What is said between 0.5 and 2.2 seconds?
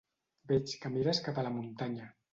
Veig que mires cap a la muntanya.